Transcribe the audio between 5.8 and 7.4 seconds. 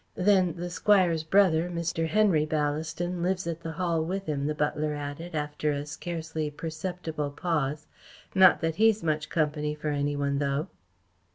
scarcely perceptible